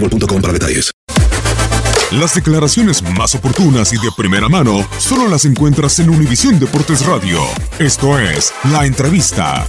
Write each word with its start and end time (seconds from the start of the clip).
boostmobile.com 0.00 0.40
para 0.40 0.52
detalles. 0.52 0.92
Las 2.12 2.34
declaraciones 2.34 3.02
más 3.16 3.34
oportunas 3.34 3.92
y 3.92 3.96
de 3.96 4.10
primera 4.16 4.48
mano 4.48 4.86
solo 4.98 5.28
las 5.28 5.44
encuentras 5.44 5.98
en 5.98 6.08
Univisión 6.08 6.58
Deportes 6.60 7.04
Radio. 7.04 7.40
Esto 7.80 8.18
es 8.18 8.52
La 8.70 8.86
Entrevista. 8.86 9.66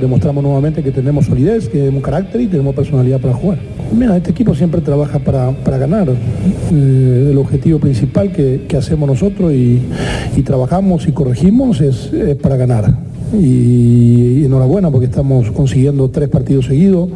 Demostramos 0.00 0.42
nuevamente 0.42 0.82
que 0.82 0.90
tenemos 0.90 1.26
solidez, 1.26 1.68
que 1.68 1.78
tenemos 1.78 2.02
carácter 2.02 2.40
y 2.40 2.48
tenemos 2.48 2.74
personalidad 2.74 3.20
para 3.20 3.34
jugar. 3.34 3.58
Mira, 3.92 4.16
este 4.16 4.32
equipo 4.32 4.52
siempre 4.52 4.80
trabaja 4.80 5.20
para, 5.20 5.52
para 5.52 5.78
ganar. 5.78 6.08
Eh, 6.08 7.28
el 7.30 7.38
objetivo 7.38 7.78
principal 7.78 8.32
que, 8.32 8.64
que 8.66 8.76
hacemos 8.76 9.08
nosotros 9.08 9.52
y, 9.52 9.80
y 10.34 10.42
trabajamos 10.42 11.06
y 11.06 11.12
corregimos 11.12 11.80
es, 11.80 12.12
es 12.12 12.34
para 12.34 12.56
ganar. 12.56 13.11
Y 13.32 14.44
enhorabuena 14.44 14.90
porque 14.90 15.06
estamos 15.06 15.50
consiguiendo 15.50 16.08
tres 16.10 16.28
partidos 16.28 16.66
seguidos. 16.66 17.08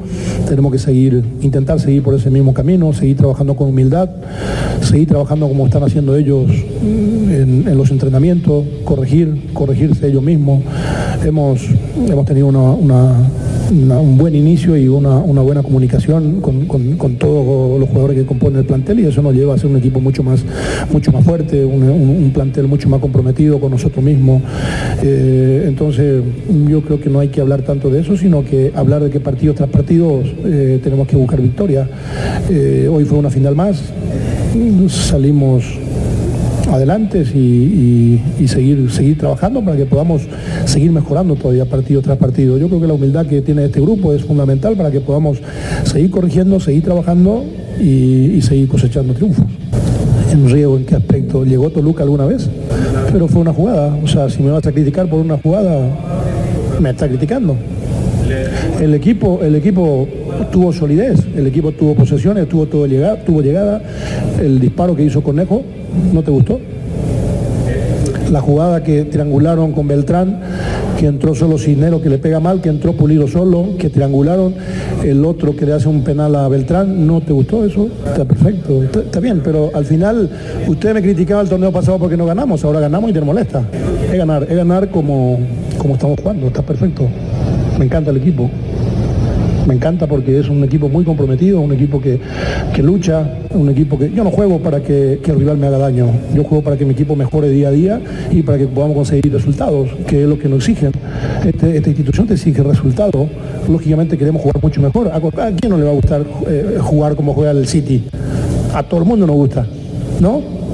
Tenemos 0.48 0.72
que 0.72 0.78
seguir, 0.78 1.22
intentar 1.42 1.78
seguir 1.80 2.02
por 2.02 2.14
ese 2.14 2.30
mismo 2.30 2.54
camino, 2.54 2.92
seguir 2.92 3.16
trabajando 3.16 3.54
con 3.54 3.68
humildad, 3.68 4.08
seguir 4.80 5.08
trabajando 5.08 5.48
como 5.48 5.66
están 5.66 5.82
haciendo 5.82 6.16
ellos 6.16 6.50
en, 6.82 7.64
en 7.68 7.76
los 7.76 7.90
entrenamientos, 7.90 8.64
corregir, 8.84 9.48
corregirse 9.52 10.06
ellos 10.08 10.22
mismos. 10.22 10.62
Hemos, 11.24 11.60
hemos 12.08 12.24
tenido 12.24 12.46
una, 12.46 12.70
una- 12.72 13.16
un 13.70 14.16
buen 14.18 14.34
inicio 14.34 14.76
y 14.76 14.86
una, 14.88 15.16
una 15.18 15.40
buena 15.42 15.62
comunicación 15.62 16.40
con, 16.40 16.66
con- 16.66 16.96
todos 17.16 17.78
los 17.80 17.88
jugadores 17.88 18.18
que 18.18 18.24
componen 18.26 18.58
el 18.60 18.64
plantel 18.64 19.00
y 19.00 19.06
eso 19.06 19.22
nos 19.22 19.34
lleva 19.34 19.54
a 19.54 19.58
ser 19.58 19.66
un 19.70 19.76
equipo 19.76 20.00
mucho 20.00 20.22
más, 20.22 20.44
mucho 20.92 21.10
más 21.12 21.24
fuerte, 21.24 21.64
un, 21.64 21.82
un- 21.84 22.30
plantel 22.34 22.66
mucho 22.68 22.88
más 22.88 23.00
comprometido 23.00 23.58
con 23.60 23.70
nosotros 23.70 24.04
mismos. 24.04 24.42
Eh, 25.02 25.64
entonces 25.66 26.22
yo 26.68 26.82
creo 26.82 27.00
que 27.00 27.08
no 27.08 27.20
hay 27.20 27.28
que 27.28 27.40
hablar 27.40 27.62
tanto 27.62 27.88
de 27.90 28.00
eso, 28.00 28.16
sino 28.16 28.44
que 28.44 28.72
hablar 28.74 29.02
de 29.02 29.10
que 29.10 29.20
partidos 29.20 29.56
tras 29.56 29.70
partidos 29.70 30.26
eh, 30.44 30.78
tenemos 30.82 31.06
que 31.08 31.16
buscar 31.16 31.40
victoria. 31.40 31.88
Eh, 32.50 32.88
hoy 32.92 33.04
fue 33.04 33.18
una 33.18 33.30
final 33.30 33.54
más, 33.56 33.80
salimos 34.88 35.64
adelante 36.70 37.22
y, 37.34 38.20
y- 38.38 38.48
seguir, 38.48 38.90
seguir 38.90 39.18
trabajando 39.18 39.62
para 39.62 39.76
que 39.76 39.86
podamos 39.86 40.22
seguir 40.64 40.90
mejorando 40.92 41.34
todavía 41.36 41.64
partido 41.64 42.00
tras 42.02 42.16
partido. 42.18 42.58
Yo 42.58 42.68
creo 42.68 42.80
que 42.80 42.86
la 42.86 42.94
humildad 42.94 43.26
que 43.26 43.40
tiene 43.42 43.64
este 43.64 43.80
grupo 43.80 44.12
es 44.12 44.24
fundamental 44.24 44.76
para 44.76 44.90
que 44.90 45.00
podamos 45.00 45.38
seguir 45.84 46.10
corrigiendo, 46.10 46.58
seguir 46.60 46.82
trabajando 46.82 47.44
y, 47.80 48.32
y 48.36 48.42
seguir 48.42 48.68
cosechando 48.68 49.14
triunfos. 49.14 49.44
En 50.32 50.50
Riego, 50.50 50.76
¿en 50.76 50.84
qué 50.84 50.96
aspecto? 50.96 51.44
¿Llegó 51.44 51.70
Toluca 51.70 52.02
alguna 52.02 52.26
vez? 52.26 52.48
Pero 53.12 53.28
fue 53.28 53.40
una 53.42 53.52
jugada. 53.52 53.96
O 54.02 54.08
sea, 54.08 54.28
si 54.28 54.42
me 54.42 54.50
vas 54.50 54.66
a 54.66 54.72
criticar 54.72 55.08
por 55.08 55.20
una 55.20 55.38
jugada, 55.38 55.88
me 56.80 56.90
está 56.90 57.08
criticando. 57.08 57.56
El 58.80 58.92
equipo, 58.94 59.40
el 59.42 59.54
equipo 59.54 60.08
tuvo 60.50 60.72
solidez, 60.72 61.20
el 61.36 61.46
equipo 61.46 61.72
tuvo 61.72 61.94
posesiones, 61.94 62.48
tuvo, 62.48 62.66
todo 62.66 62.86
llegada, 62.86 63.16
tuvo 63.24 63.42
llegada. 63.42 63.82
El 64.40 64.60
disparo 64.60 64.94
que 64.94 65.04
hizo 65.04 65.22
Conejo, 65.22 65.62
¿no 66.12 66.22
te 66.22 66.30
gustó? 66.30 66.60
La 68.30 68.40
jugada 68.40 68.82
que 68.82 69.04
triangularon 69.04 69.72
con 69.72 69.86
Beltrán, 69.86 70.40
que 70.98 71.06
entró 71.06 71.34
solo 71.34 71.58
Cisnero, 71.58 72.02
que 72.02 72.08
le 72.08 72.18
pega 72.18 72.40
mal, 72.40 72.60
que 72.60 72.68
entró 72.68 72.92
Pulido 72.92 73.28
solo, 73.28 73.76
que 73.78 73.88
triangularon, 73.88 74.54
el 75.04 75.24
otro 75.24 75.54
que 75.54 75.64
le 75.64 75.74
hace 75.74 75.88
un 75.88 76.02
penal 76.02 76.34
a 76.34 76.48
Beltrán, 76.48 77.06
¿no 77.06 77.20
te 77.20 77.32
gustó 77.32 77.64
eso? 77.64 77.88
Está 78.04 78.24
perfecto, 78.24 78.82
está, 78.82 79.00
está 79.00 79.20
bien, 79.20 79.42
pero 79.44 79.70
al 79.74 79.84
final 79.84 80.28
usted 80.66 80.94
me 80.94 81.02
criticaba 81.02 81.42
el 81.42 81.48
torneo 81.48 81.70
pasado 81.70 81.98
porque 81.98 82.16
no 82.16 82.26
ganamos, 82.26 82.64
ahora 82.64 82.80
ganamos 82.80 83.10
y 83.10 83.12
te 83.12 83.20
molesta. 83.20 83.62
Es 84.10 84.18
ganar, 84.18 84.44
es 84.48 84.56
ganar 84.56 84.88
como, 84.90 85.38
como 85.78 85.94
estamos 85.94 86.18
jugando, 86.20 86.48
está 86.48 86.62
perfecto. 86.62 87.06
Me 87.78 87.84
encanta 87.84 88.10
el 88.10 88.16
equipo. 88.16 88.50
Me 89.66 89.74
encanta 89.74 90.06
porque 90.06 90.38
es 90.38 90.48
un 90.48 90.62
equipo 90.62 90.88
muy 90.88 91.04
comprometido, 91.04 91.60
un 91.60 91.72
equipo 91.72 92.00
que, 92.00 92.20
que 92.72 92.82
lucha, 92.82 93.28
un 93.50 93.68
equipo 93.68 93.98
que... 93.98 94.12
Yo 94.12 94.22
no 94.22 94.30
juego 94.30 94.60
para 94.60 94.80
que, 94.80 95.18
que 95.22 95.32
el 95.32 95.38
rival 95.38 95.58
me 95.58 95.66
haga 95.66 95.78
daño, 95.78 96.06
yo 96.34 96.44
juego 96.44 96.62
para 96.62 96.76
que 96.76 96.84
mi 96.84 96.92
equipo 96.92 97.16
mejore 97.16 97.48
día 97.48 97.68
a 97.68 97.70
día 97.72 98.00
y 98.30 98.42
para 98.42 98.58
que 98.58 98.66
podamos 98.66 98.96
conseguir 98.96 99.32
resultados, 99.32 99.90
que 100.06 100.22
es 100.22 100.28
lo 100.28 100.38
que 100.38 100.48
nos 100.48 100.58
exigen. 100.68 100.92
Este- 101.44 101.76
esta 101.76 101.88
institución 101.88 102.26
te 102.26 102.34
exige 102.34 102.62
resultados, 102.62 103.28
lógicamente 103.68 104.16
queremos 104.16 104.42
jugar 104.42 104.62
mucho 104.62 104.80
mejor. 104.80 105.08
¿A, 105.08 105.20
quién 105.20 105.70
no 105.70 105.78
le 105.78 105.84
va 105.84 105.90
a 105.90 105.94
gustar 105.94 106.22
eh, 106.48 106.78
jugar 106.80 107.16
como 107.16 107.34
juega 107.34 107.50
el 107.50 107.66
City? 107.66 108.04
A 108.72 108.82
todo 108.84 109.00
el 109.00 109.06
mundo 109.06 109.26
nos 109.26 109.36
gusta, 109.36 109.66
¿no? 110.20 110.65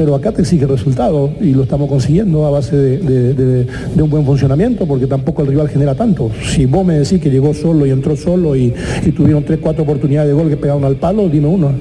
Pero 0.00 0.14
acá 0.14 0.32
te 0.32 0.40
exige 0.40 0.66
resultados 0.66 1.30
y 1.42 1.52
lo 1.52 1.64
estamos 1.64 1.86
consiguiendo 1.86 2.46
a 2.46 2.50
base 2.50 2.74
de, 2.74 3.66
un 4.02 4.08
buen 4.08 4.24
funcionamiento, 4.24 4.86
porque 4.86 5.06
tampoco 5.06 5.42
el 5.42 5.48
rival 5.48 5.68
genera 5.68 5.94
tanto. 5.94 6.30
Si 6.42 6.64
vos 6.64 6.86
me 6.86 6.94
decís 6.94 7.20
que 7.20 7.28
llegó 7.28 7.52
solo 7.52 7.84
y 7.84 7.90
entró 7.90 8.16
solo 8.16 8.56
y, 8.56 8.72
y 9.04 9.12
tuvieron 9.12 9.44
tres, 9.44 9.58
cuatro 9.60 9.82
oportunidades 9.82 10.30
de 10.30 10.34
gol 10.34 10.48
que 10.48 10.56
pegaron 10.56 10.86
al 10.86 10.96
palo, 10.96 11.28
dime 11.28 11.48
uno. 11.48 11.74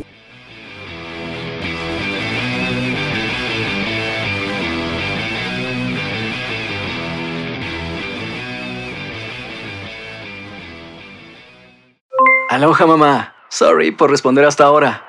Aloha 12.49 12.85
mamá. 12.85 13.33
Sorry 13.47 13.91
por 13.91 14.11
responder 14.11 14.43
hasta 14.43 14.65
ahora. 14.65 15.08